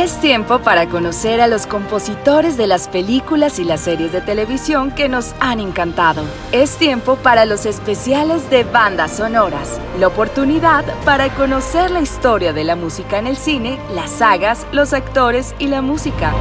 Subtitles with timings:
[0.00, 4.92] Es tiempo para conocer a los compositores de las películas y las series de televisión
[4.92, 6.22] que nos han encantado.
[6.52, 12.64] Es tiempo para los especiales de bandas sonoras, la oportunidad para conocer la historia de
[12.64, 16.32] la música en el cine, las sagas, los actores y la música.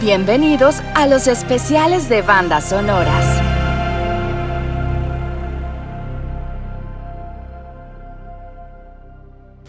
[0.00, 3.53] Bienvenidos a los especiales de bandas sonoras.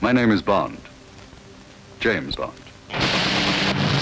[0.06, 0.78] My name is Bond.
[2.00, 2.54] James Bond.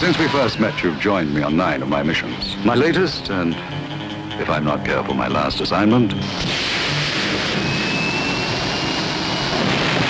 [0.02, 2.58] Since we first met, you've joined me on nine of my missions.
[2.66, 3.54] My latest, and
[4.38, 6.12] if I'm not careful, my last assignment,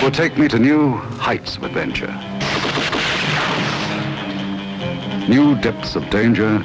[0.02, 2.12] will take me to new heights of adventure.
[5.30, 6.64] New depths of danger.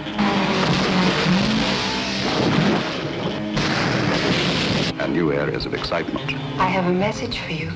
[4.98, 6.32] And new areas of excitement.
[6.58, 7.70] I have a message for you.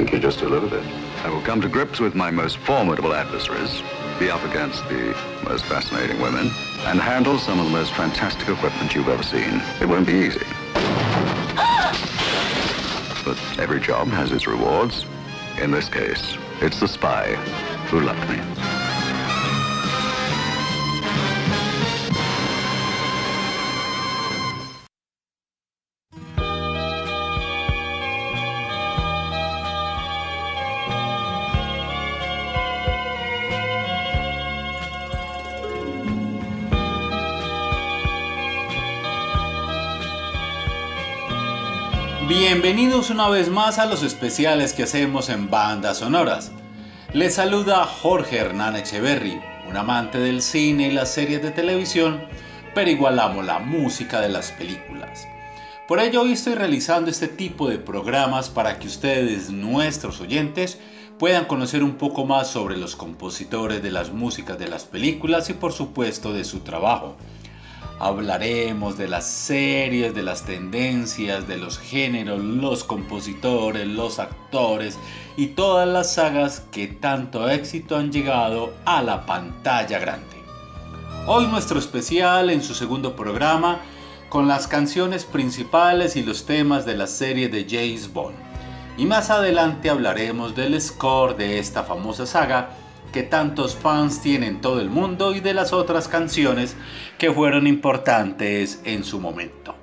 [0.00, 0.82] Think you just delivered.
[1.24, 3.82] I will come to grips with my most formidable adversaries,
[4.18, 6.50] be up against the most fascinating women,
[6.86, 9.60] and handle some of the most fantastic equipment you've ever seen.
[9.78, 10.40] It won't be easy.
[13.26, 15.04] but every job has its rewards.
[15.60, 17.34] In this case, it's the spy
[17.90, 18.79] who left me.
[42.30, 46.52] Bienvenidos una vez más a los especiales que hacemos en bandas sonoras.
[47.12, 52.22] Les saluda Jorge Hernán Echeverry, un amante del cine y las series de televisión,
[52.72, 55.26] pero igual amo la música de las películas.
[55.88, 60.78] Por ello hoy estoy realizando este tipo de programas para que ustedes, nuestros oyentes,
[61.18, 65.54] puedan conocer un poco más sobre los compositores de las músicas de las películas y
[65.54, 67.16] por supuesto de su trabajo
[68.00, 74.98] hablaremos de las series, de las tendencias, de los géneros, los compositores, los actores
[75.36, 80.26] y todas las sagas que tanto éxito han llegado a la pantalla grande.
[81.26, 83.80] Hoy nuestro especial en su segundo programa
[84.30, 88.36] con las canciones principales y los temas de la serie de James Bond.
[88.96, 92.70] Y más adelante hablaremos del score de esta famosa saga
[93.12, 96.76] que tantos fans tienen todo el mundo y de las otras canciones
[97.18, 99.74] que fueron importantes en su momento.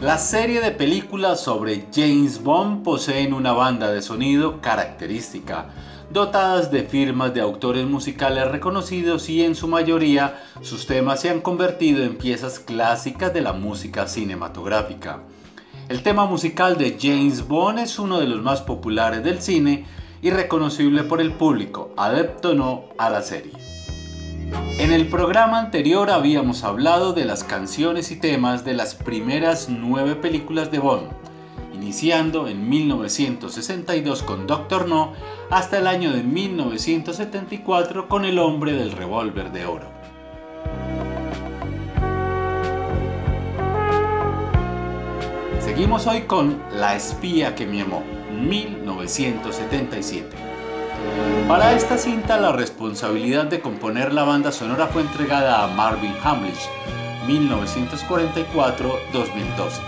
[0.00, 5.70] La serie de películas sobre James Bond poseen una banda de sonido característica,
[6.12, 11.40] dotadas de firmas de autores musicales reconocidos y en su mayoría sus temas se han
[11.40, 15.20] convertido en piezas clásicas de la música cinematográfica.
[15.88, 19.86] El tema musical de James Bond es uno de los más populares del cine
[20.22, 23.52] y reconocible por el público, adepto no a la serie.
[24.78, 30.14] En el programa anterior habíamos hablado de las canciones y temas de las primeras nueve
[30.14, 31.10] películas de Bond,
[31.74, 35.12] iniciando en 1962 con Doctor No
[35.50, 39.88] hasta el año de 1974 con El hombre del revólver de oro.
[45.60, 48.17] Seguimos hoy con La espía que me amó.
[48.38, 50.28] 1977.
[51.46, 56.68] Para esta cinta la responsabilidad de componer la banda sonora fue entregada a Marvin Hamlish,
[57.26, 59.80] 1944-2012,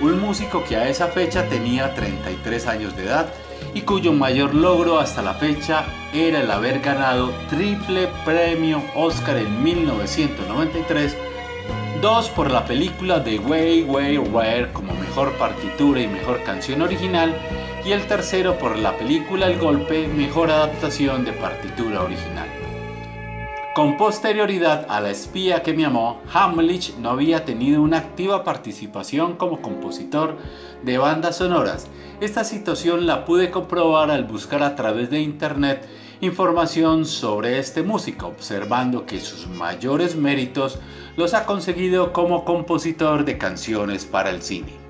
[0.00, 3.26] un músico que a esa fecha tenía 33 años de edad
[3.74, 9.62] y cuyo mayor logro hasta la fecha era el haber ganado triple premio Oscar en
[9.62, 11.16] 1993
[12.02, 17.32] dos por la película The Way Way Where como mejor partitura y mejor canción original
[17.84, 22.48] y el tercero por la película El Golpe, mejor adaptación de partitura original.
[23.74, 29.36] Con posterioridad a La espía que me amó, Hamlich no había tenido una activa participación
[29.36, 30.36] como compositor
[30.82, 31.88] de bandas sonoras.
[32.20, 35.88] Esta situación la pude comprobar al buscar a través de internet
[36.20, 40.78] información sobre este músico, observando que sus mayores méritos
[41.16, 44.81] los ha conseguido como compositor de canciones para el cine.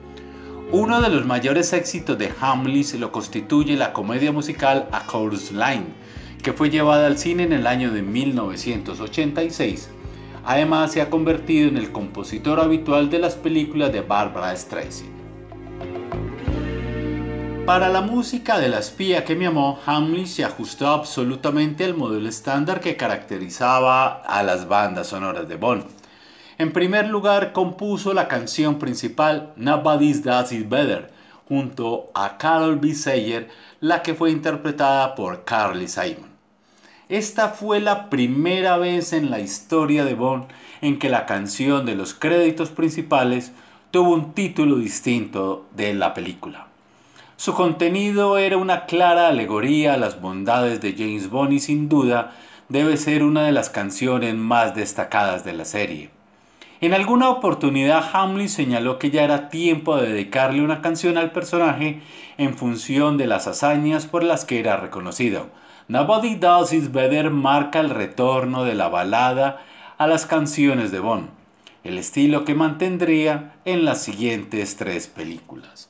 [0.73, 5.85] Uno de los mayores éxitos de Hamlis lo constituye la comedia musical A Chorus Line,
[6.43, 9.91] que fue llevada al cine en el año de 1986.
[10.47, 15.11] Además, se ha convertido en el compositor habitual de las películas de Barbara Streisand.
[17.67, 22.31] Para la música de la espía que me amó, Hamlin se ajustó absolutamente al modelo
[22.31, 25.85] estándar que caracterizaba a las bandas sonoras de Bond.
[26.59, 31.11] En primer lugar, compuso la canción principal Nobody's Does It Better,
[31.49, 32.95] junto a Carol B.
[32.95, 33.49] Sayer,
[33.81, 36.31] la que fue interpretada por Carly Simon.
[37.09, 40.45] Esta fue la primera vez en la historia de Bond
[40.81, 43.53] en que la canción de los créditos principales
[43.91, 46.69] tuvo un título distinto de la película.
[47.37, 52.33] Su contenido era una clara alegoría a las bondades de James Bond y sin duda
[52.69, 56.22] debe ser una de las canciones más destacadas de la serie.
[56.83, 62.03] En alguna oportunidad Hamlin señaló que ya era tiempo de dedicarle una canción al personaje
[62.39, 65.47] en función de las hazañas por las que era reconocido.
[65.87, 69.63] Nobody Does It Better marca el retorno de la balada
[69.97, 71.29] a las canciones de Bond,
[71.85, 75.89] el estilo que mantendría en las siguientes tres películas.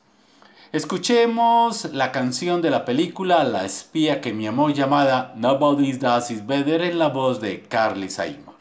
[0.73, 6.45] Escuchemos la canción de la película La espía que me amó llamada Nobody Does It
[6.45, 8.52] Better en la voz de Carly Simon.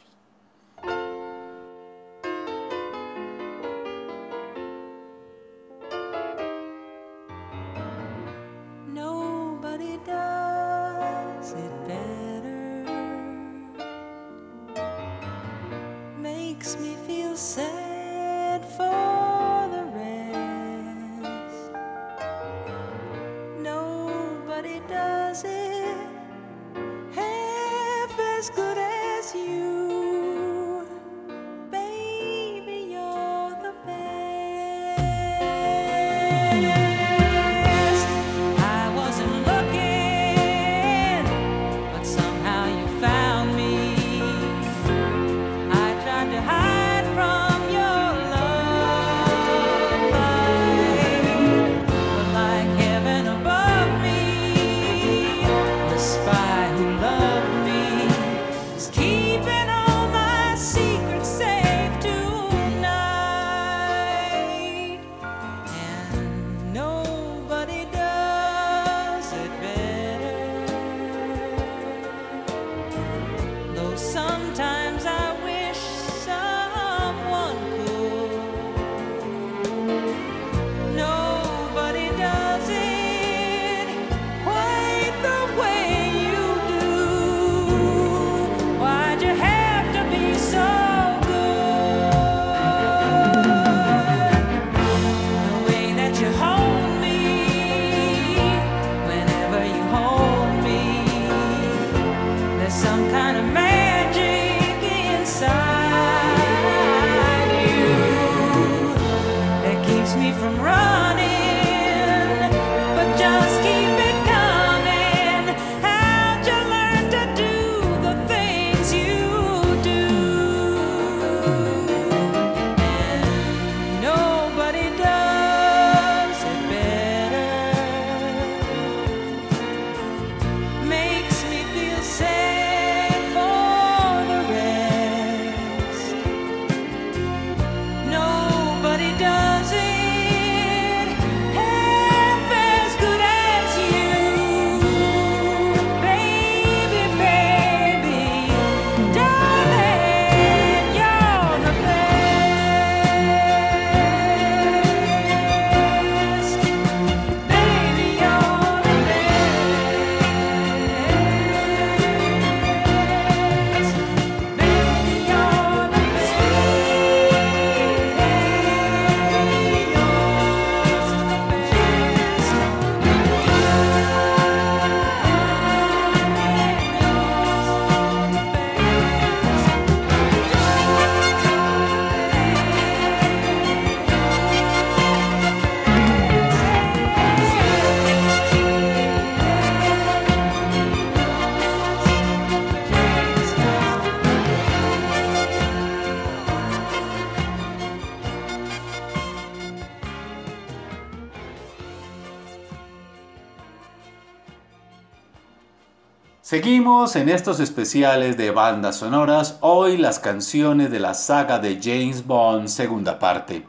[206.62, 212.24] Seguimos en estos especiales de bandas sonoras, hoy las canciones de la saga de James
[212.24, 213.66] Bond, segunda parte.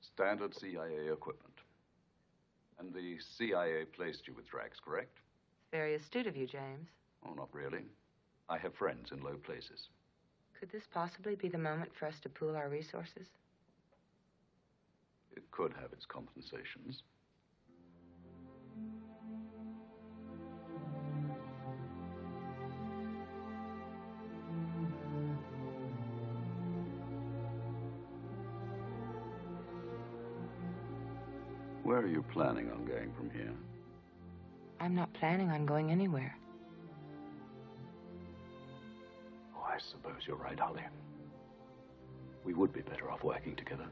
[0.00, 1.60] Standard CIA equipment.
[2.78, 5.18] And the CIA placed you with Drax, correct?
[5.70, 6.88] Very astute of you, James.
[7.22, 7.84] Oh, not really.
[8.48, 9.90] I have friends in low places.
[10.58, 13.28] Could this possibly be the moment for us to pool our resources?
[15.36, 17.02] It could have its compensations.
[31.88, 33.54] Where are you planning on going from here?
[34.78, 36.36] I'm not planning on going anywhere.
[39.56, 40.82] Oh, I suppose you're right, Holly.
[42.44, 43.86] We would be better off working together.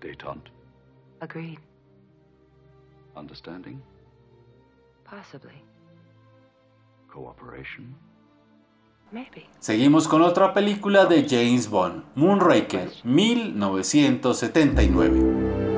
[0.00, 0.48] Detente.
[1.20, 1.60] Agreed.
[3.16, 3.80] Understanding?
[5.04, 5.62] Possibly.
[7.08, 7.94] Cooperation?
[9.12, 9.46] Maybe.
[9.60, 15.73] Seguimos con otra película de James Bond, Moonraker, 1979.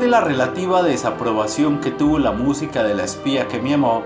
[0.00, 4.02] De la relativa desaprobación que tuvo la música de la espía que me amó,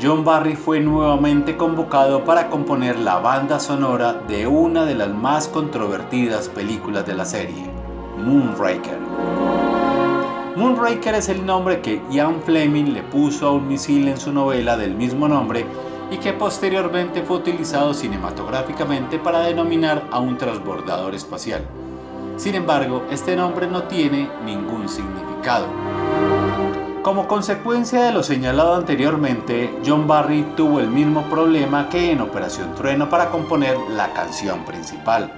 [0.00, 5.48] John Barry fue nuevamente convocado para componer la banda sonora de una de las más
[5.48, 7.64] controvertidas películas de la serie,
[8.18, 8.98] Moonraker.
[10.54, 14.76] Moonraker es el nombre que Ian Fleming le puso a un misil en su novela
[14.76, 15.64] del mismo nombre
[16.10, 21.66] y que posteriormente fue utilizado cinematográficamente para denominar a un transbordador espacial.
[22.42, 25.64] Sin embargo, este nombre no tiene ningún significado.
[27.04, 32.74] Como consecuencia de lo señalado anteriormente, John Barry tuvo el mismo problema que en Operación
[32.74, 35.32] Trueno para componer la canción principal.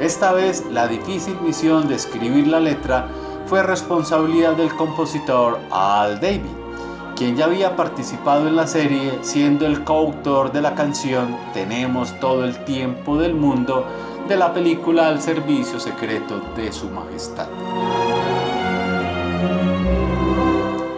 [0.00, 3.08] Esta vez, la difícil misión de escribir la letra
[3.44, 6.56] fue responsabilidad del compositor Al David,
[7.16, 12.46] quien ya había participado en la serie siendo el coautor de la canción Tenemos todo
[12.46, 13.84] el tiempo del mundo
[14.30, 17.48] de la película Al servicio secreto de su majestad.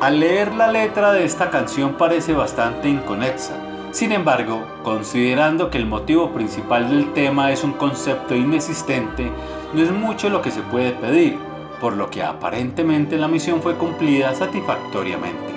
[0.03, 3.55] Al leer la letra de esta canción parece bastante inconexa.
[3.91, 9.31] Sin embargo, considerando que el motivo principal del tema es un concepto inexistente,
[9.73, 11.39] no es mucho lo que se puede pedir,
[11.81, 15.55] por lo que aparentemente la misión fue cumplida satisfactoriamente.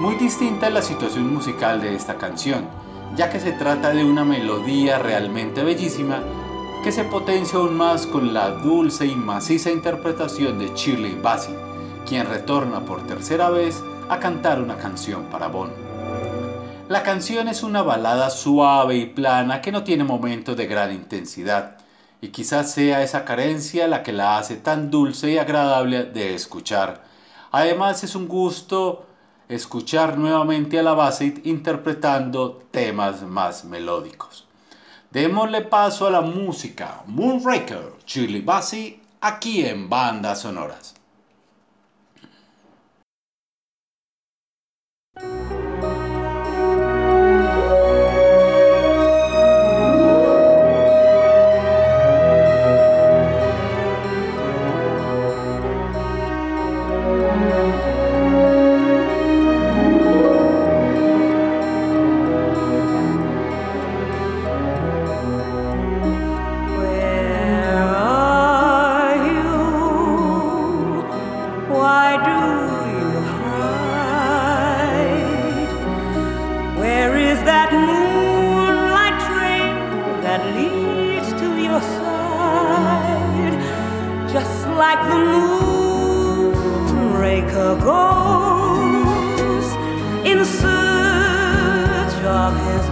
[0.00, 2.66] Muy distinta es la situación musical de esta canción,
[3.16, 6.20] ya que se trata de una melodía realmente bellísima
[6.82, 11.54] que se potencia aún más con la dulce y maciza interpretación de Shirley Bassey,
[12.08, 15.72] quien retorna por tercera vez a cantar una canción para Bond.
[16.88, 21.76] La canción es una balada suave y plana que no tiene momentos de gran intensidad,
[22.22, 27.04] y quizás sea esa carencia la que la hace tan dulce y agradable de escuchar.
[27.52, 29.04] Además es un gusto
[29.50, 34.49] escuchar nuevamente a la Bassett interpretando temas más melódicos.
[35.12, 37.02] Démosle paso a la música.
[37.06, 40.99] Moonraker, Chili Bassey, aquí en Bandas Sonoras.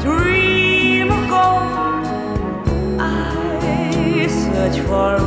[0.02, 3.00] Dream of gold.
[3.00, 5.17] I search for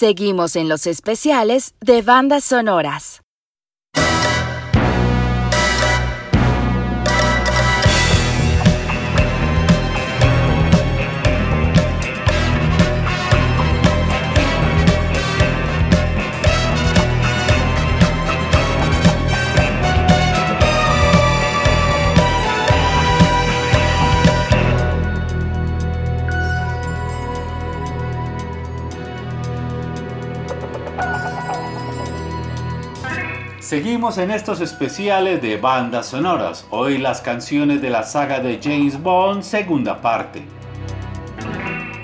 [0.00, 3.19] Seguimos en los especiales de bandas sonoras.
[33.70, 39.00] Seguimos en estos especiales de bandas sonoras, hoy las canciones de la saga de James
[39.00, 40.42] Bond, segunda parte.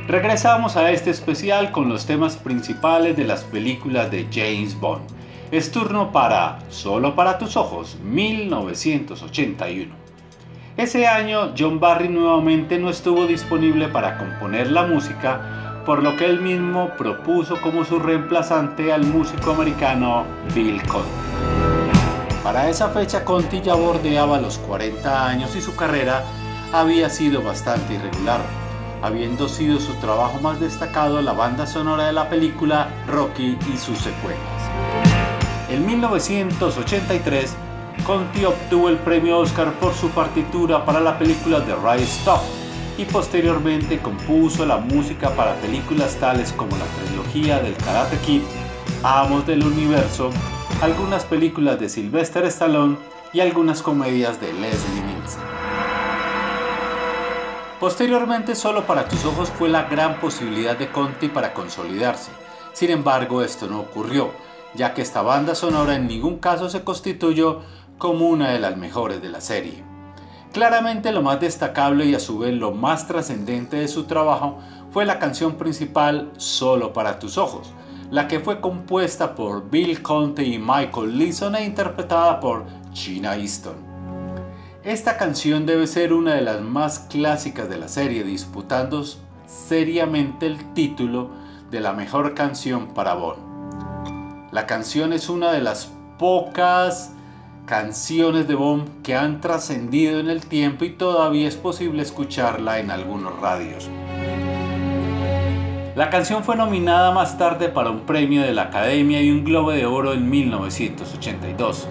[0.06, 5.02] Regresamos a este especial con los temas principales de las películas de James Bond.
[5.50, 9.92] Es turno para Solo para tus ojos, 1981.
[10.76, 16.26] Ese año John Barry nuevamente no estuvo disponible para componer la música, por lo que
[16.26, 21.08] él mismo propuso como su reemplazante al músico americano Bill Conti.
[22.42, 26.24] Para esa fecha Conti ya bordeaba los 40 años y su carrera
[26.72, 28.40] había sido bastante irregular,
[29.00, 33.98] habiendo sido su trabajo más destacado la banda sonora de la película Rocky y sus
[33.98, 34.40] secuelas.
[35.70, 37.54] En 1983,
[38.04, 42.65] Conti obtuvo el premio Oscar por su partitura para la película The Right Stop
[42.98, 48.42] y posteriormente compuso la música para películas tales como la trilogía del Karate Kid,
[49.02, 50.30] Amos del Universo
[50.82, 52.98] algunas películas de Sylvester Stallone
[53.32, 55.40] y algunas comedias de Leslie Nielsen.
[57.80, 62.30] Posteriormente, Solo para tus ojos fue la gran posibilidad de Conti para consolidarse.
[62.74, 64.30] Sin embargo, esto no ocurrió,
[64.74, 67.62] ya que esta banda sonora en ningún caso se constituyó
[67.96, 69.85] como una de las mejores de la serie.
[70.56, 74.56] Claramente lo más destacable y a su vez lo más trascendente de su trabajo
[74.90, 77.74] fue la canción principal Solo para tus ojos,
[78.10, 82.64] la que fue compuesta por Bill Conte y Michael Leeson e interpretada por
[82.94, 83.76] Gina Easton.
[84.82, 89.04] Esta canción debe ser una de las más clásicas de la serie, disputando
[89.46, 91.32] seriamente el título
[91.70, 94.52] de la mejor canción para Bond.
[94.52, 97.12] La canción es una de las pocas
[97.66, 102.90] canciones de Bond que han trascendido en el tiempo y todavía es posible escucharla en
[102.90, 103.90] algunos radios.
[105.96, 109.72] La canción fue nominada más tarde para un premio de la Academia y un Globo
[109.72, 111.88] de Oro en 1982.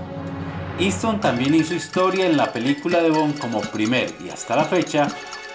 [0.80, 5.08] Easton también hizo historia en la película de Bond como primer y hasta la fecha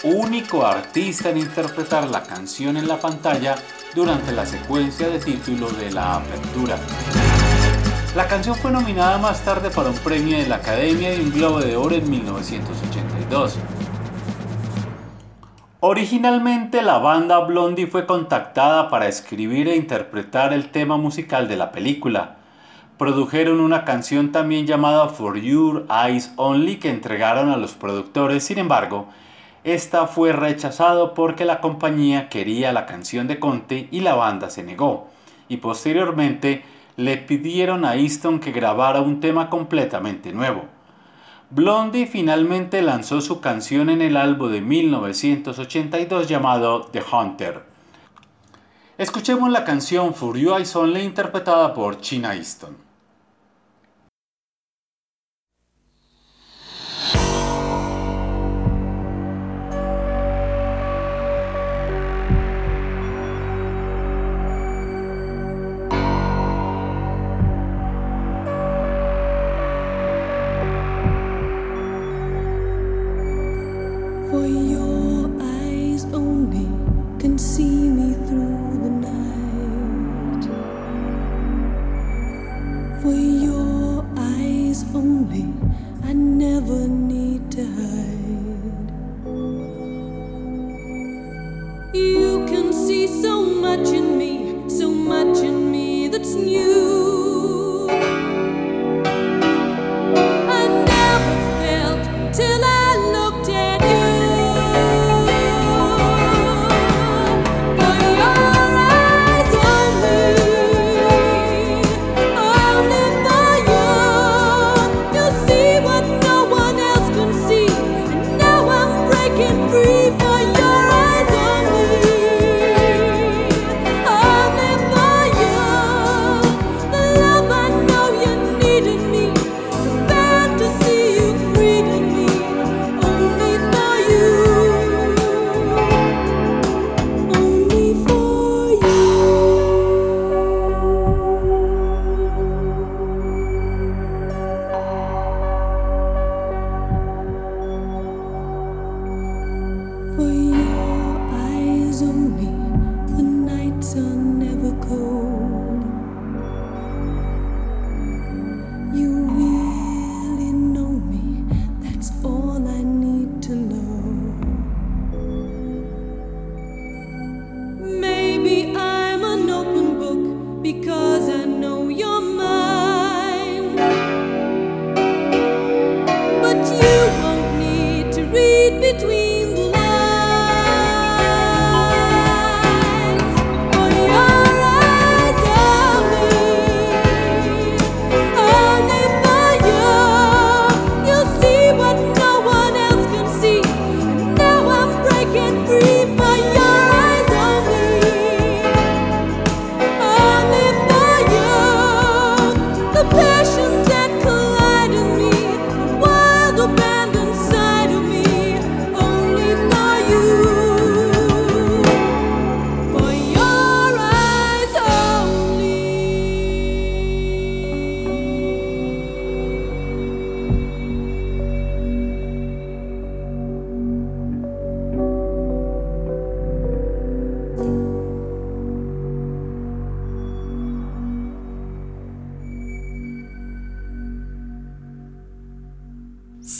[0.02, 3.54] único artista en interpretar la canción en la pantalla
[3.94, 6.76] durante la secuencia de título de la apertura.
[8.16, 11.61] La canción fue nominada más tarde para un premio de la Academia y un Globo
[11.61, 13.57] de Oro en 1982.
[15.79, 21.70] Originalmente la banda Blondie fue contactada para escribir e interpretar el tema musical de la
[21.70, 22.38] película.
[22.99, 28.59] Produjeron una canción también llamada For Your Eyes Only que entregaron a los productores, sin
[28.59, 29.07] embargo,
[29.62, 34.64] esta fue rechazado porque la compañía quería la canción de Conte y la banda se
[34.64, 35.07] negó,
[35.49, 36.64] y posteriormente
[37.00, 40.66] le pidieron a Easton que grabara un tema completamente nuevo.
[41.48, 47.62] Blondie finalmente lanzó su canción en el álbum de 1982 llamado The Hunter.
[48.98, 52.89] Escuchemos la canción For You Only interpretada por China Easton.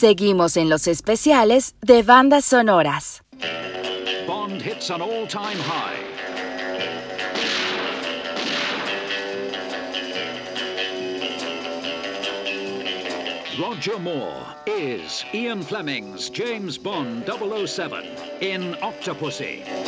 [0.01, 3.21] Seguimos en los especiales de bandas sonoras.
[4.25, 5.99] Bond hits an all-time high.
[13.59, 18.03] Roger Moore is Ian Fleming's James Bond 007
[18.41, 19.80] in Octopussy.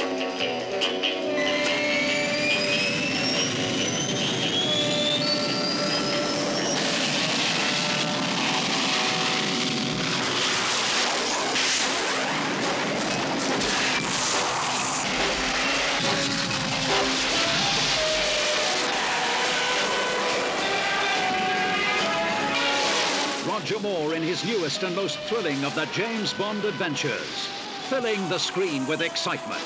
[24.45, 27.47] Newest and most thrilling of the James Bond adventures,
[27.89, 29.61] filling the screen with excitement.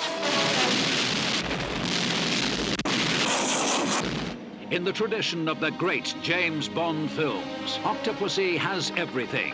[4.72, 9.54] In the tradition of the great James Bond films, Octopussy has everything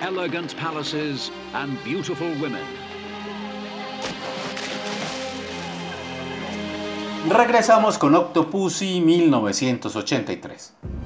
[0.00, 2.64] elegant palaces and beautiful women.
[7.28, 10.97] Regresamos con Octopussy 1983.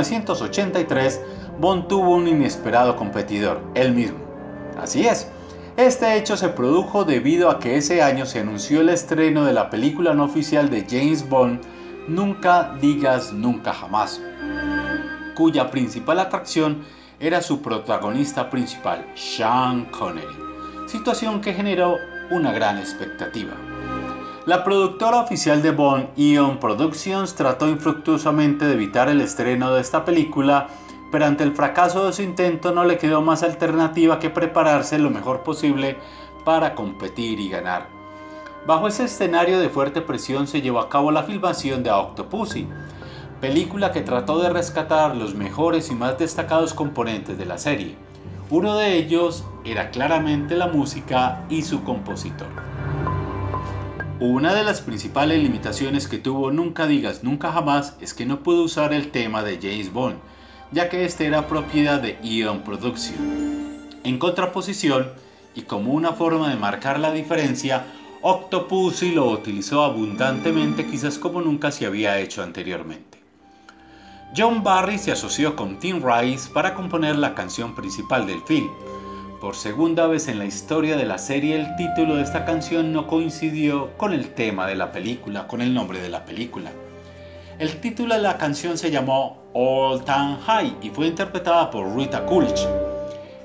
[0.00, 1.20] 1983,
[1.58, 4.18] Bond tuvo un inesperado competidor, él mismo.
[4.78, 5.28] Así es,
[5.76, 9.70] este hecho se produjo debido a que ese año se anunció el estreno de la
[9.70, 11.60] película no oficial de James Bond,
[12.10, 14.20] Nunca digas nunca jamás,
[15.36, 16.82] cuya principal atracción
[17.20, 20.26] era su protagonista principal, Sean Connery,
[20.88, 21.98] situación que generó
[22.30, 23.52] una gran expectativa.
[24.46, 30.06] La productora oficial de Bond, Eon Productions, trató infructuosamente de evitar el estreno de esta
[30.06, 30.68] película,
[31.12, 35.10] pero ante el fracaso de su intento no le quedó más alternativa que prepararse lo
[35.10, 35.98] mejor posible
[36.46, 37.88] para competir y ganar.
[38.66, 42.66] Bajo ese escenario de fuerte presión se llevó a cabo la filmación de Octopussy,
[43.42, 47.94] película que trató de rescatar los mejores y más destacados componentes de la serie.
[48.48, 52.48] Uno de ellos era claramente la música y su compositor.
[54.20, 58.64] Una de las principales limitaciones que tuvo Nunca digas nunca jamás es que no pudo
[58.64, 60.18] usar el tema de James Bond,
[60.72, 63.88] ya que este era propiedad de Eon Production.
[64.04, 65.10] En contraposición,
[65.54, 67.86] y como una forma de marcar la diferencia,
[68.20, 73.22] Octopussy lo utilizó abundantemente quizás como nunca se había hecho anteriormente.
[74.36, 78.68] John Barry se asoció con Tim Rice para componer la canción principal del film.
[79.40, 83.06] Por segunda vez en la historia de la serie el título de esta canción no
[83.06, 86.72] coincidió con el tema de la película, con el nombre de la película.
[87.58, 92.26] El título de la canción se llamó All Time High y fue interpretada por Rita
[92.26, 92.68] Coolidge.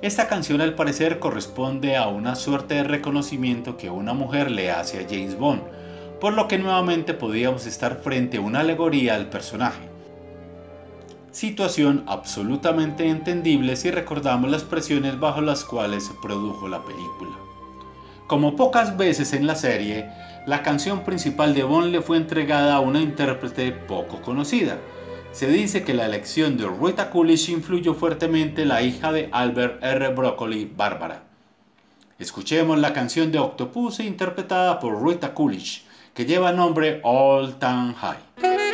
[0.01, 4.99] Esta canción al parecer corresponde a una suerte de reconocimiento que una mujer le hace
[4.99, 5.61] a James Bond,
[6.19, 9.94] por lo que nuevamente podíamos estar frente a una alegoría al personaje.
[11.35, 17.31] Situación absolutamente entendible si recordamos las presiones bajo las cuales se produjo la película.
[18.25, 20.09] Como pocas veces en la serie,
[20.47, 24.77] la canción principal de Bond le fue entregada a una intérprete poco conocida,
[25.33, 30.07] se dice que la elección de Rita Coolidge influyó fuertemente la hija de Albert R.
[30.15, 31.23] Broccoli, Bárbara.
[32.17, 38.64] Escuchemos la canción de Octopus interpretada por Rita Coolidge, que lleva nombre All Time High.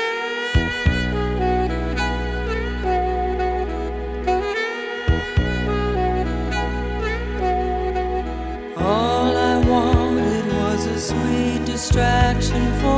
[12.54, 12.91] waiting for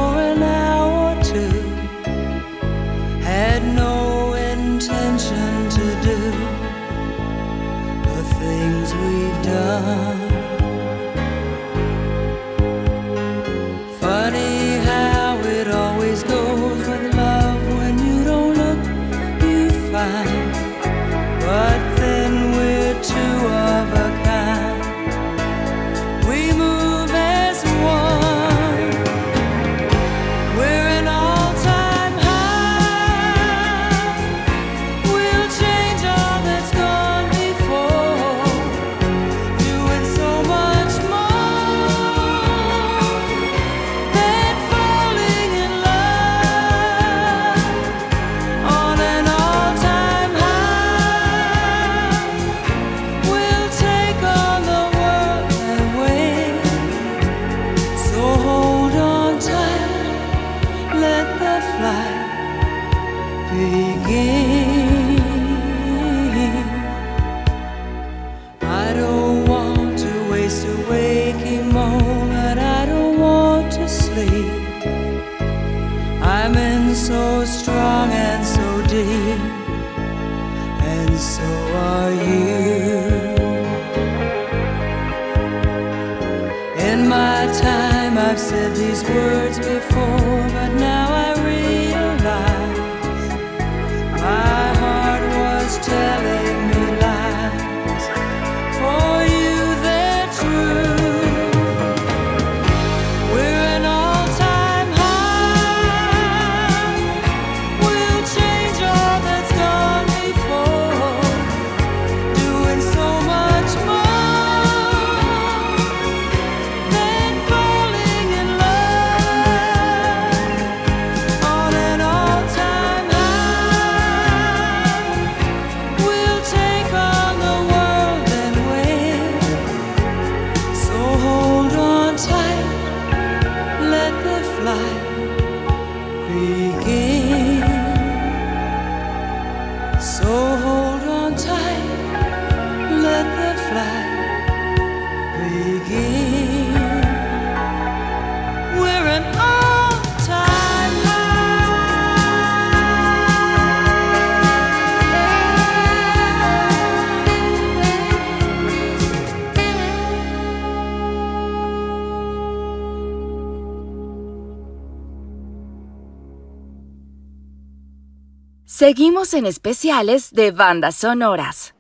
[168.86, 171.74] Seguimos en especiales de bandas sonoras.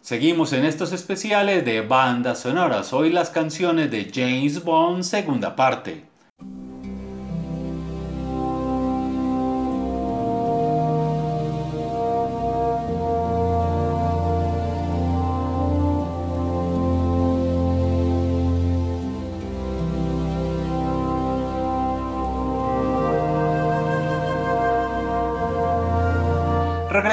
[0.00, 2.92] Seguimos en estos especiales de bandas sonoras.
[2.92, 6.02] Hoy las canciones de James Bond, segunda parte.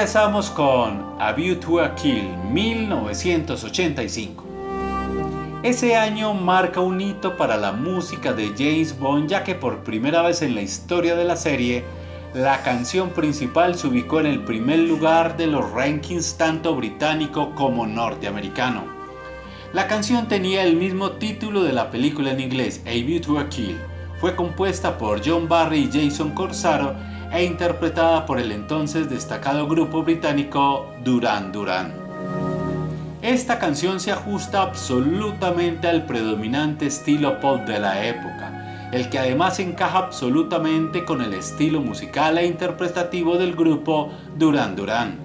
[0.02, 4.44] Regresamos con A View to a Kill 1985.
[5.62, 10.22] Ese año marca un hito para la música de James Bond ya que por primera
[10.22, 11.84] vez en la historia de la serie,
[12.34, 17.86] la canción principal se ubicó en el primer lugar de los rankings tanto británico como
[17.86, 18.82] norteamericano.
[19.72, 23.48] La canción tenía el mismo título de la película en inglés, A View to a
[23.48, 23.78] Kill.
[24.20, 26.96] Fue compuesta por John Barry y Jason Corsaro
[27.32, 31.92] e interpretada por el entonces destacado grupo británico Duran Duran.
[33.22, 39.58] Esta canción se ajusta absolutamente al predominante estilo pop de la época, el que además
[39.60, 45.16] encaja absolutamente con el estilo musical e interpretativo del grupo Duran Duran.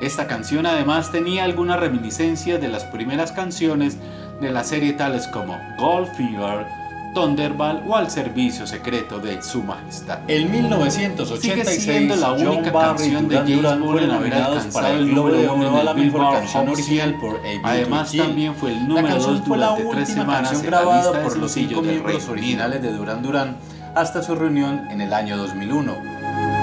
[0.00, 3.98] Esta canción además tenía algunas reminiscencias de las primeras canciones
[4.40, 6.66] de la serie tales como Goldfinger,
[7.14, 10.18] Thunderball o al servicio secreto de su majestad.
[10.28, 15.10] En 1986, Sigue siendo la única canción de James Duran Bond fueron nominados para el
[15.10, 17.20] Globo de Oro a la mejor canción original 100.
[17.20, 20.08] por A View to Además también fue el número canción 2 fue la durante tres
[20.08, 23.56] semanas grabada por los cinco miembros originales de Duran Duran
[23.94, 25.94] hasta su reunión en el año 2001.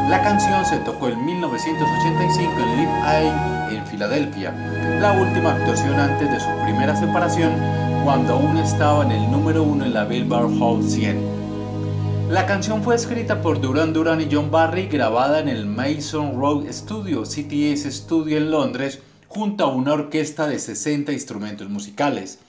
[0.09, 4.53] La canción se tocó en 1985 en Live Aid en Filadelfia,
[4.99, 7.53] la última actuación antes de su primera separación
[8.03, 12.29] cuando aún estaba en el número uno en la Billboard Hot 100.
[12.29, 16.65] La canción fue escrita por Duran Duran y John Barry, grabada en el Mason Road
[16.71, 22.39] Studio, CTS Studio en Londres, junto a una orquesta de 60 instrumentos musicales.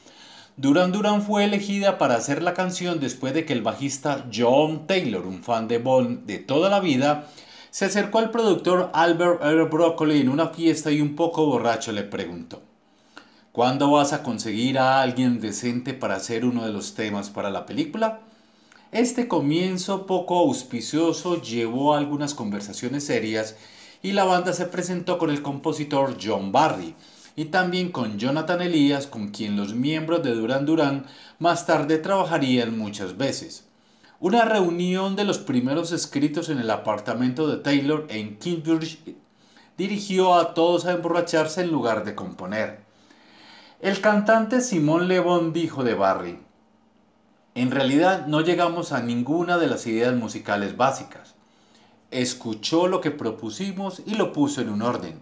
[0.57, 5.27] Duran Duran fue elegida para hacer la canción después de que el bajista John Taylor,
[5.27, 7.27] un fan de Bond de toda la vida,
[7.71, 9.65] se acercó al productor Albert R.
[9.65, 12.63] Broccoli en una fiesta y un poco borracho le preguntó:
[13.53, 17.67] ¿Cuándo vas a conseguir a alguien decente para hacer uno de los temas para la
[17.67, 18.21] película?
[18.93, 23.57] Este comienzo poco auspicioso llevó a algunas conversaciones serias
[24.03, 26.95] y la banda se presentó con el compositor John Barry
[27.37, 31.05] y también con Jonathan Elías con quien los miembros de Duran Duran
[31.39, 33.67] más tarde trabajarían muchas veces.
[34.19, 39.15] Una reunión de los primeros escritos en el apartamento de Taylor en Kingsbridge
[39.77, 42.92] dirigió a todos a emborracharse en lugar de componer.
[43.83, 46.39] El cantante Simón Lebón dijo de Barry,
[47.57, 51.35] en realidad no llegamos a ninguna de las ideas musicales básicas.
[52.13, 55.19] Escuchó lo que propusimos y lo puso en un orden.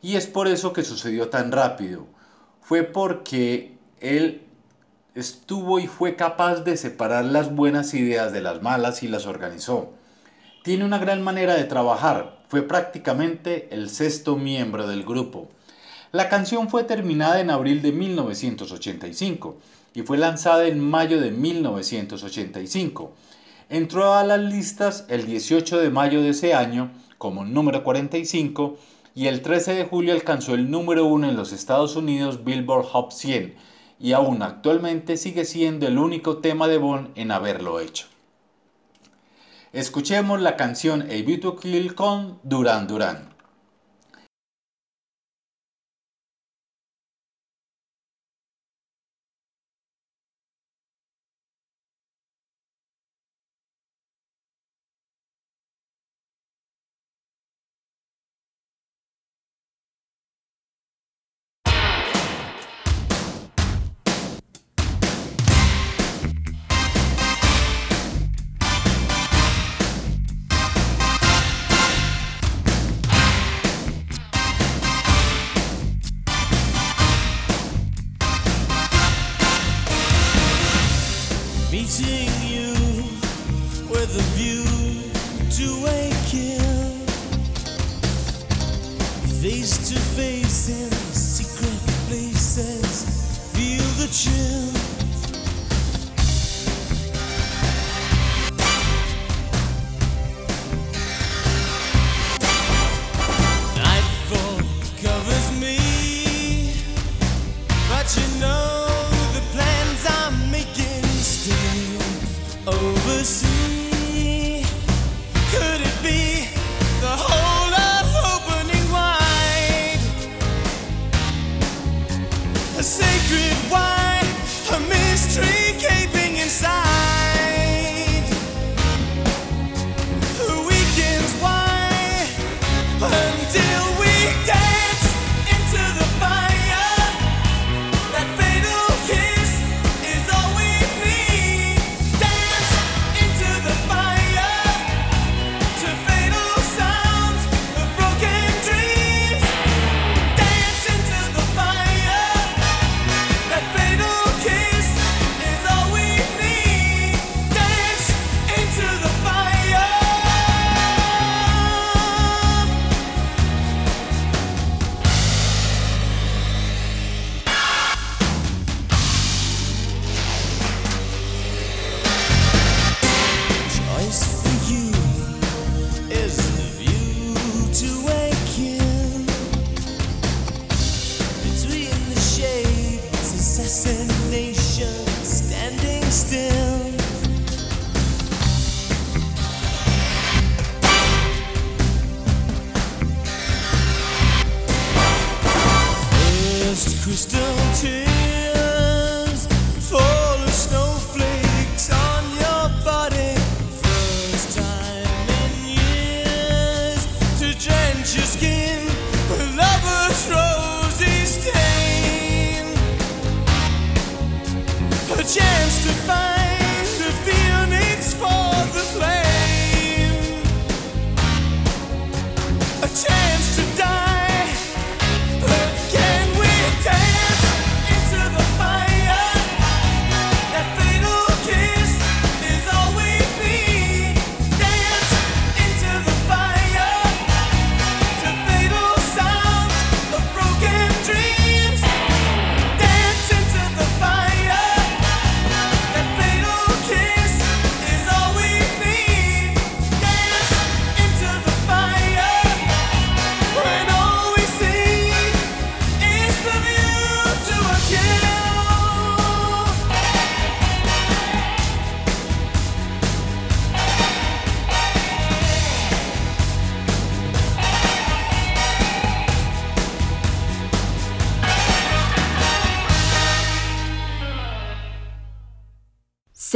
[0.00, 2.06] Y es por eso que sucedió tan rápido.
[2.60, 4.46] Fue porque él
[5.16, 9.92] estuvo y fue capaz de separar las buenas ideas de las malas y las organizó.
[10.62, 12.44] Tiene una gran manera de trabajar.
[12.46, 15.48] Fue prácticamente el sexto miembro del grupo.
[16.10, 19.56] La canción fue terminada en abril de 1985
[19.94, 23.12] y fue lanzada en mayo de 1985.
[23.68, 28.78] Entró a las listas el 18 de mayo de ese año como número 45
[29.14, 33.12] y el 13 de julio alcanzó el número 1 en los Estados Unidos Billboard Hot
[33.12, 33.54] 100
[34.00, 38.06] y aún actualmente sigue siendo el único tema de Bond en haberlo hecho.
[39.74, 43.37] Escuchemos la canción A View to Kill con Duran Duran.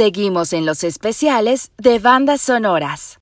[0.03, 3.12] Seguimos en los especiales de bandas sonoras.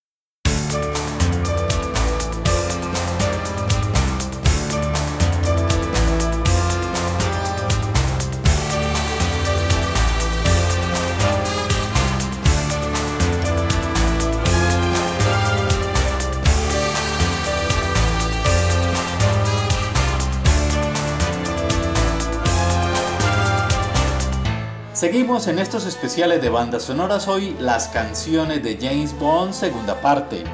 [25.12, 30.46] Seguimos en estos especiales de bandas sonoras hoy, las canciones de James Bond, segunda parte.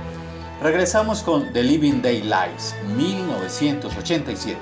[0.64, 4.58] Regresamos con The Living Daylights, 1987.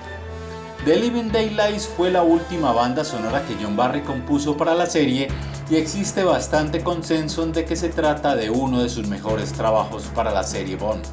[0.83, 5.29] The Living Daylights fue la última banda sonora que John Barry compuso para la serie
[5.69, 10.11] y existe bastante consenso en de que se trata de uno de sus mejores trabajos
[10.13, 11.05] para la serie Bond.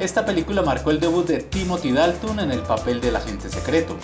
[0.00, 3.96] Esta película marcó el debut de Timothy Dalton en el papel del agente secreto.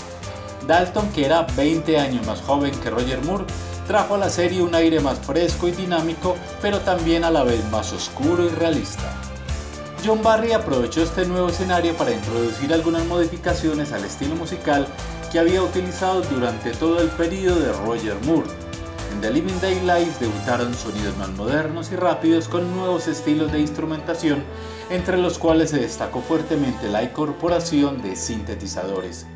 [0.68, 3.44] Dalton, que era 20 años más joven que Roger Moore,
[3.86, 7.64] trajo a la serie un aire más fresco y dinámico, pero también a la vez
[7.70, 9.12] más oscuro y realista.
[10.04, 14.86] John Barry aprovechó este nuevo escenario para introducir algunas modificaciones al estilo musical
[15.32, 18.50] que había utilizado durante todo el periodo de Roger Moore.
[19.12, 24.44] En The Living Daylights debutaron sonidos más modernos y rápidos con nuevos estilos de instrumentación,
[24.90, 29.26] entre los cuales se destacó fuertemente la incorporación de sintetizadores.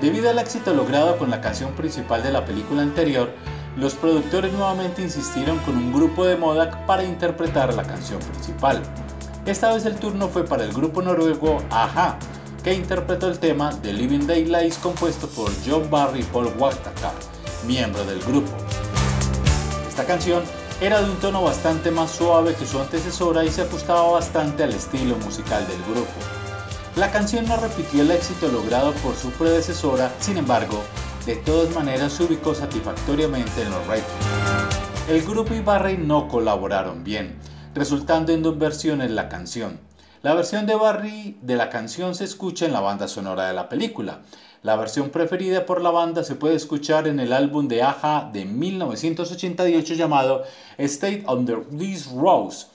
[0.00, 3.30] Debido al éxito logrado con la canción principal de la película anterior,
[3.76, 8.82] los productores nuevamente insistieron con un grupo de moda para interpretar la canción principal.
[9.46, 12.18] Esta vez el turno fue para el grupo noruego Aja,
[12.62, 17.12] que interpretó el tema The Living Daylights compuesto por John Barry y Paul Wachtaka,
[17.66, 18.52] miembro del grupo.
[19.88, 20.42] Esta canción
[20.80, 24.72] era de un tono bastante más suave que su antecesora y se ajustaba bastante al
[24.72, 26.12] estilo musical del grupo.
[26.96, 30.82] La canción no repitió el éxito logrado por su predecesora, sin embargo,
[31.26, 35.08] de todas maneras se ubicó satisfactoriamente en los ratings.
[35.08, 37.36] El grupo y Barry no colaboraron bien,
[37.74, 39.78] resultando en dos versiones la canción.
[40.22, 43.68] La versión de Barry de la canción se escucha en la banda sonora de la
[43.68, 44.22] película.
[44.62, 48.44] La versión preferida por la banda se puede escuchar en el álbum de Aja de
[48.44, 50.42] 1988 llamado
[50.78, 52.66] State Under These Rose.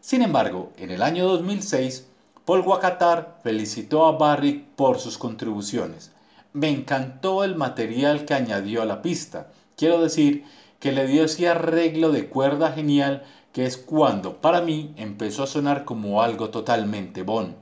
[0.00, 2.06] Sin embargo, en el año 2006,
[2.46, 6.12] Paul Wakatar felicitó a Barry por sus contribuciones.
[6.52, 9.48] Me encantó el material que añadió a la pista.
[9.76, 10.44] Quiero decir
[10.80, 13.22] que le dio ese arreglo de cuerda genial
[13.52, 17.54] que es cuando para mí empezó a sonar como algo totalmente bon.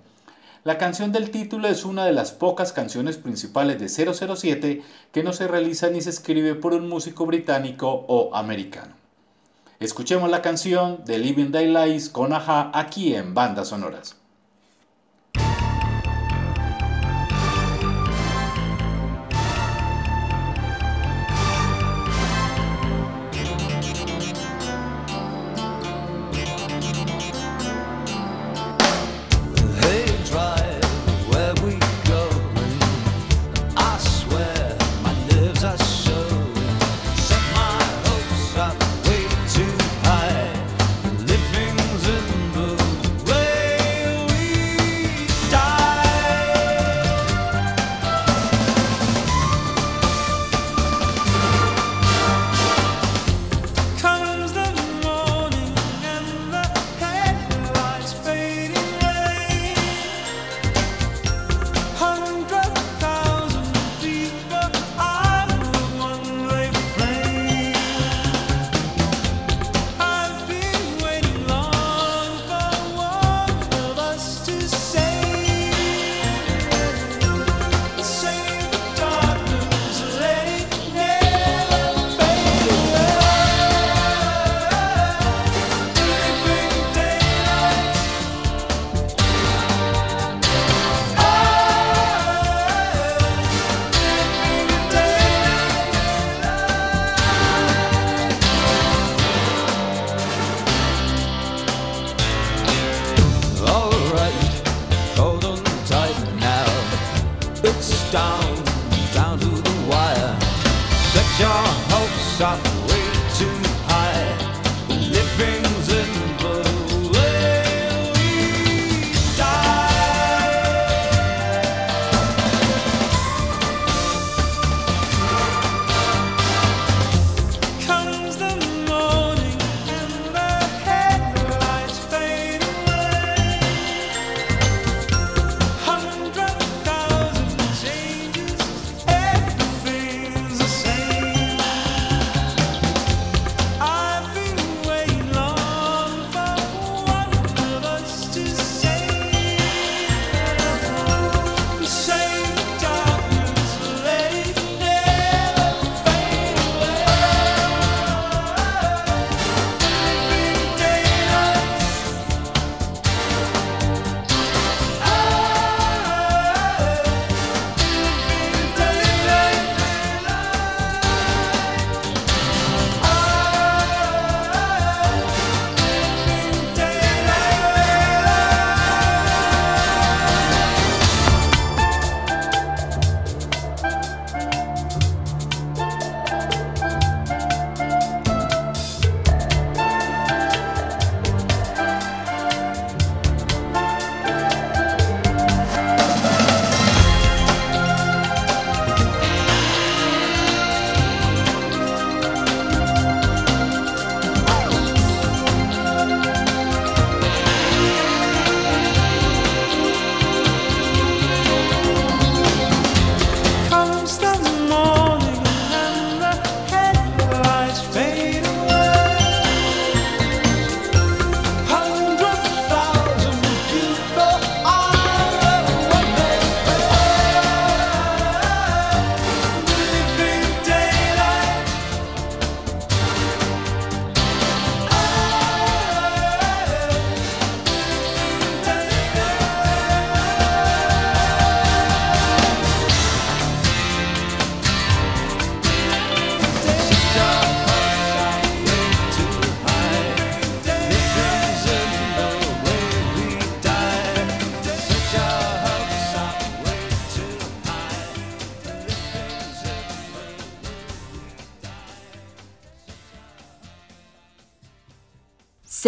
[0.65, 4.83] La canción del título es una de las pocas canciones principales de 007
[5.13, 8.95] que no se realiza ni se escribe por un músico británico o americano.
[9.81, 14.18] Escuchemos la canción de Living Daylights con Aja aquí en Bandas Sonoras.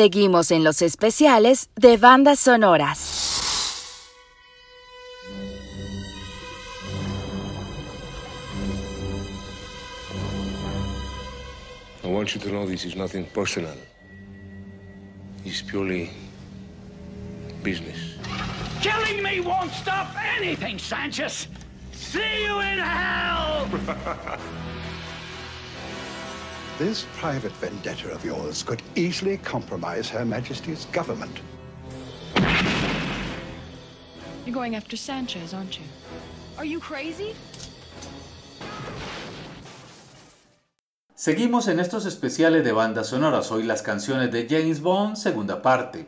[0.01, 3.43] Seguimos en los especiales de bandas sonoras.
[12.03, 13.77] I want you to know this is nothing personal.
[15.45, 16.09] It's purely
[17.63, 18.17] business.
[18.81, 21.47] Killing me won't stop anything, Sanchez.
[21.93, 23.69] See you in hell!
[26.81, 31.39] This private vendetta of yours could easily compromise Her Majesty's government.
[34.47, 35.85] You're going after Sanchez, aren't you?
[36.57, 37.35] Are you crazy?
[41.15, 46.07] Seguimos en estos especiales de bandas sonoras, hoy las canciones de James Bond, segunda parte.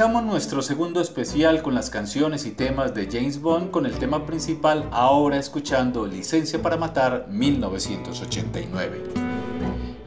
[0.00, 4.24] Finalizamos nuestro segundo especial con las canciones y temas de James Bond con el tema
[4.24, 9.29] principal ahora escuchando Licencia para Matar 1989.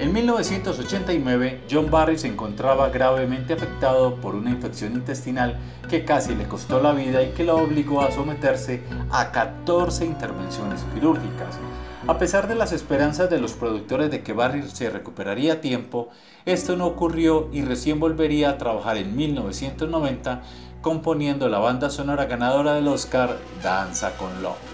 [0.03, 5.57] En 1989, John Barry se encontraba gravemente afectado por una infección intestinal
[5.89, 8.81] que casi le costó la vida y que lo obligó a someterse
[9.11, 11.57] a 14 intervenciones quirúrgicas.
[12.05, 16.09] A pesar de las esperanzas de los productores de que Barry se recuperaría a tiempo,
[16.45, 20.41] esto no ocurrió y recién volvería a trabajar en 1990
[20.81, 24.72] componiendo la banda sonora ganadora del Oscar Danza con Lobos.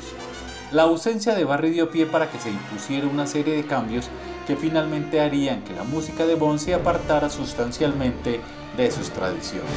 [0.71, 4.07] La ausencia de Barry dio pie para que se impusiera una serie de cambios
[4.45, 8.39] que finalmente harían que la música de Bond se apartara sustancialmente
[8.77, 9.71] de sus tradiciones.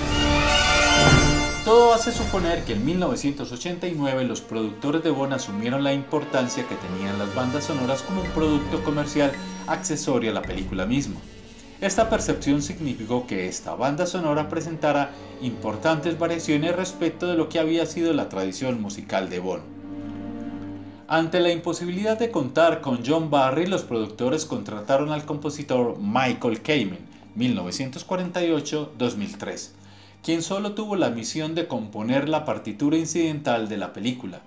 [1.64, 7.18] Todo hace suponer que en 1989 los productores de Bond asumieron la importancia que tenían
[7.18, 9.32] las bandas sonoras como un producto comercial
[9.68, 11.20] accesorio a la película misma.
[11.80, 17.86] Esta percepción significó que esta banda sonora presentara importantes variaciones respecto de lo que había
[17.86, 19.71] sido la tradición musical de Bond.
[21.12, 27.00] Ante la imposibilidad de contar con John Barry, los productores contrataron al compositor Michael Kamen,
[27.36, 29.72] 1948-2003
[30.22, 34.40] quien solo tuvo la misión de componer la partitura incidental de la película.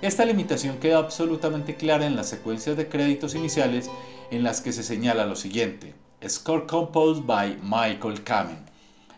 [0.00, 3.88] Esta limitación queda absolutamente clara en las secuencias de créditos iniciales
[4.32, 5.94] en las que se señala lo siguiente:
[6.26, 8.58] Score composed by Michael Kamen.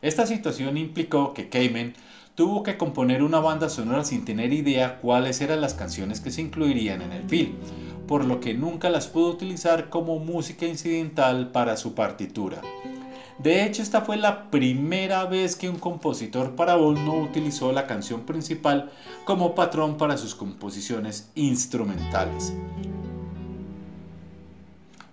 [0.02, 1.94] Esta situación implicó que Kamen
[2.34, 6.42] tuvo que componer una banda sonora sin tener idea cuáles eran las canciones que se
[6.42, 7.52] incluirían en el film,
[8.08, 12.60] por lo que nunca las pudo utilizar como música incidental para su partitura.
[13.38, 17.86] De hecho, esta fue la primera vez que un compositor para Bond no utilizó la
[17.86, 18.90] canción principal
[19.24, 22.52] como patrón para sus composiciones instrumentales.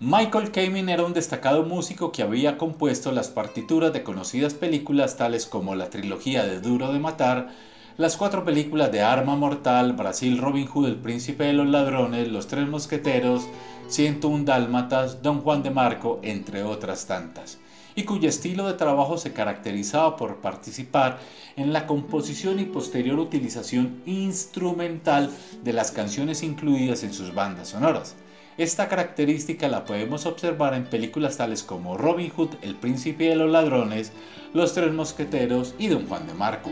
[0.04, 5.46] Michael Kamen era un destacado músico que había compuesto las partituras de conocidas películas tales
[5.46, 7.50] como la trilogía de Duro de Matar,
[7.98, 12.48] las cuatro películas de Arma Mortal, Brasil Robin Hood, El Príncipe de los Ladrones, Los
[12.48, 13.48] Tres Mosqueteros,
[13.90, 17.60] 101 Dálmatas, Don Juan de Marco, entre otras tantas
[17.94, 21.20] y cuyo estilo de trabajo se caracterizaba por participar
[21.58, 25.30] en la composición y posterior utilización instrumental
[25.64, 28.16] de las canciones incluidas en sus bandas sonoras.
[28.62, 33.50] Esta característica la podemos observar en películas tales como Robin Hood, El Príncipe de los
[33.50, 34.12] Ladrones,
[34.54, 36.70] Los Tres Mosqueteros y Don Juan de Marco.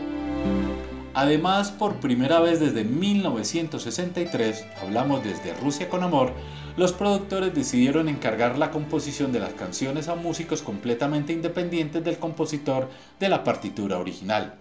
[1.14, 6.32] Además, por primera vez desde 1963, hablamos desde Rusia con Amor,
[6.76, 12.88] los productores decidieron encargar la composición de las canciones a músicos completamente independientes del compositor
[13.18, 14.54] de la partitura original.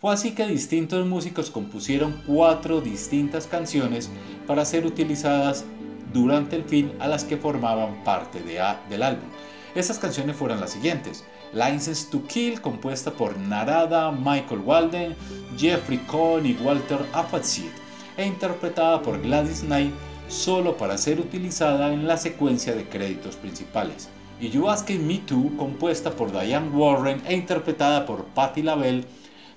[0.00, 4.10] Fue así que distintos músicos compusieron cuatro distintas canciones
[4.46, 5.64] para ser utilizadas
[6.12, 9.28] durante el film a las que formaban parte del álbum.
[9.74, 11.24] Estas canciones fueron las siguientes.
[11.52, 15.16] License to Kill, compuesta por Narada, Michael Walden,
[15.56, 17.70] Jeffrey Cohn y Walter Afatsid,
[18.16, 19.92] e interpretada por Gladys Knight
[20.28, 24.08] solo para ser utilizada en la secuencia de créditos principales.
[24.40, 29.04] Y You Asking Me Too, compuesta por Diane Warren e interpretada por Patti LaBelle,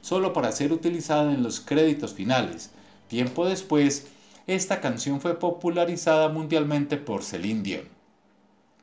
[0.02, 2.72] solo para ser utilizada en los créditos finales.
[3.08, 4.08] Tiempo después,
[4.56, 7.88] esta canción fue popularizada mundialmente por Celine Dion.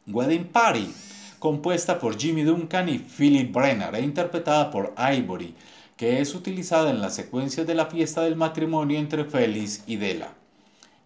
[0.07, 0.91] Wedding Party,
[1.39, 5.55] compuesta por Jimmy Duncan y Philip Brenner e interpretada por Ivory,
[5.97, 10.33] que es utilizada en la secuencia de la fiesta del matrimonio entre Félix y Della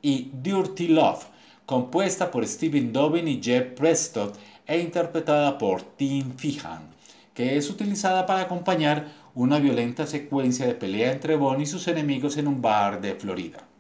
[0.02, 1.24] y Dirty Love,
[1.64, 4.32] compuesta por Steven Dobbin y Jeff Preston
[4.66, 6.90] e interpretada por Tim Fihan,
[7.32, 12.36] que es utilizada para acompañar una violenta secuencia de pelea entre Bond y sus enemigos
[12.36, 13.71] en un bar de Florida.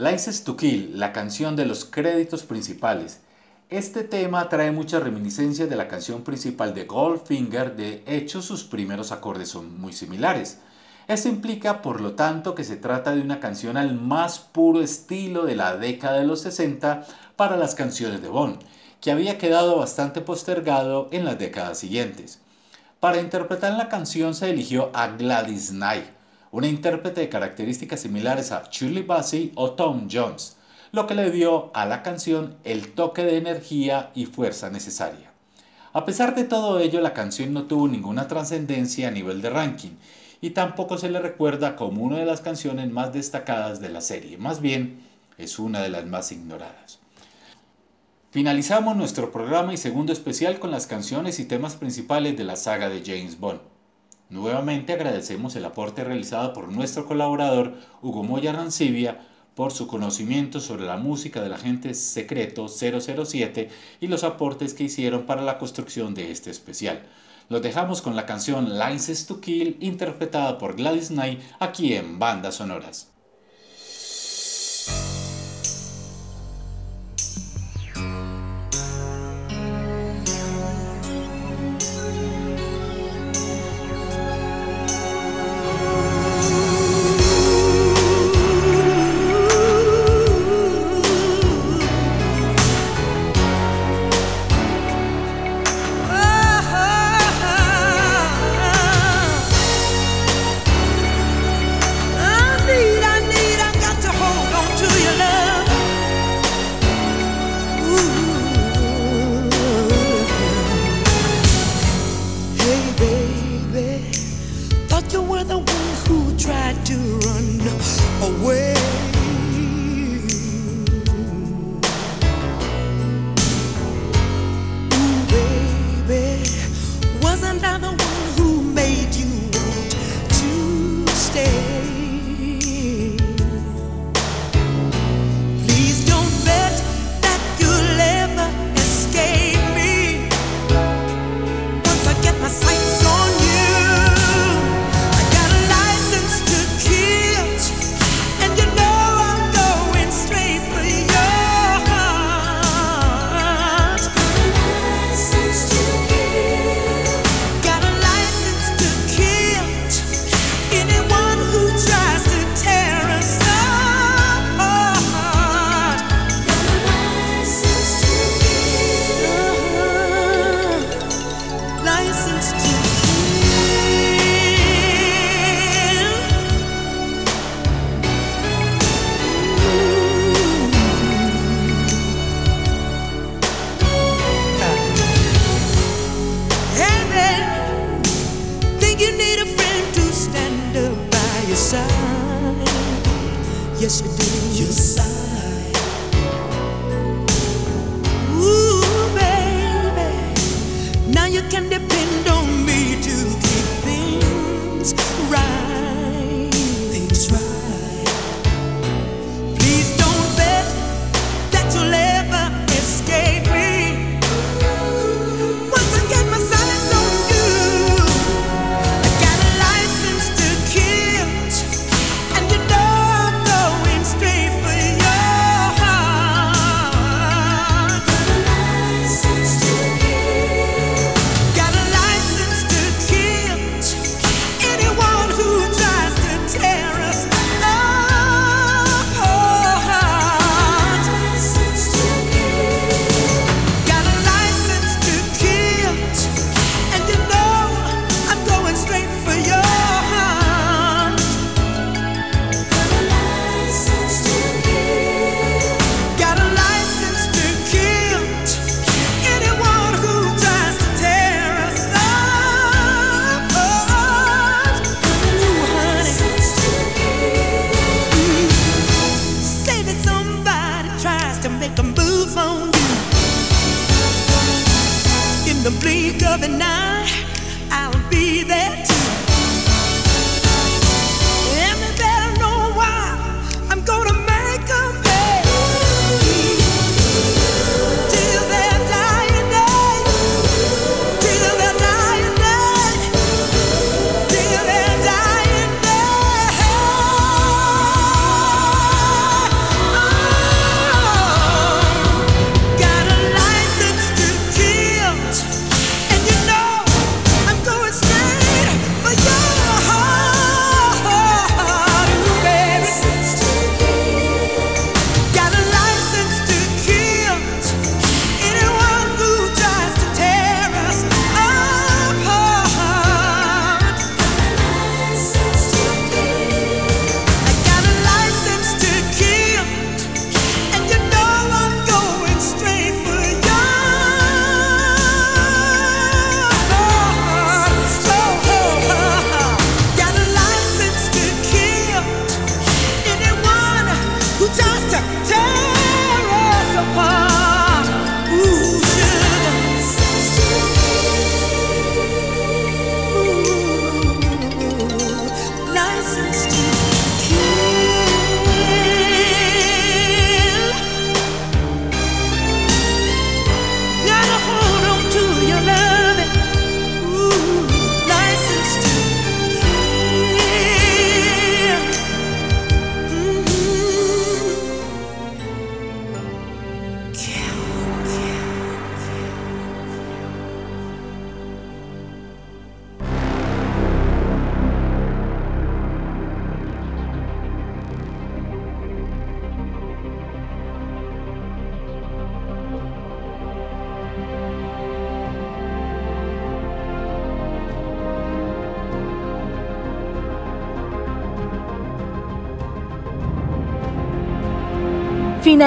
[0.00, 3.18] License to Kill, la canción de los créditos principales.
[3.68, 9.10] Este tema trae muchas reminiscencias de la canción principal de Goldfinger, de hecho sus primeros
[9.10, 10.60] acordes son muy similares.
[11.08, 15.44] Esto implica, por lo tanto, que se trata de una canción al más puro estilo
[15.44, 18.60] de la década de los 60 para las canciones de Bond,
[19.00, 22.40] que había quedado bastante postergado en las décadas siguientes.
[23.00, 26.17] Para interpretar la canción se eligió a Gladys Knight,
[26.50, 30.56] una intérprete de características similares a Shirley Bassey o Tom Jones,
[30.92, 35.32] lo que le dio a la canción el toque de energía y fuerza necesaria.
[35.92, 39.96] A pesar de todo ello, la canción no tuvo ninguna trascendencia a nivel de ranking
[40.40, 44.38] y tampoco se le recuerda como una de las canciones más destacadas de la serie,
[44.38, 45.00] más bien
[45.36, 47.00] es una de las más ignoradas.
[48.30, 52.90] Finalizamos nuestro programa y segundo especial con las canciones y temas principales de la saga
[52.90, 53.60] de James Bond.
[54.30, 59.20] Nuevamente agradecemos el aporte realizado por nuestro colaborador Hugo Moya Rancibia
[59.54, 63.70] por su conocimiento sobre la música del agente secreto 007
[64.00, 67.06] y los aportes que hicieron para la construcción de este especial.
[67.48, 72.56] Los dejamos con la canción License to Kill interpretada por Gladys Knight aquí en Bandas
[72.56, 73.17] Sonoras.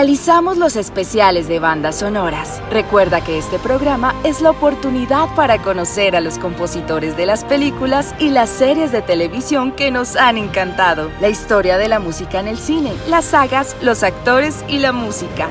[0.01, 2.59] Finalizamos los especiales de bandas sonoras.
[2.71, 8.15] Recuerda que este programa es la oportunidad para conocer a los compositores de las películas
[8.17, 12.47] y las series de televisión que nos han encantado, la historia de la música en
[12.47, 15.49] el cine, las sagas, los actores y la música.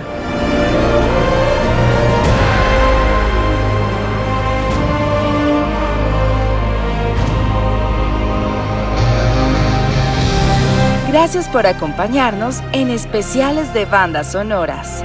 [11.11, 15.04] Gracias por acompañarnos en especiales de bandas sonoras.